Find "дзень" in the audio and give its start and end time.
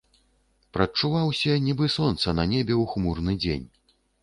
3.47-3.71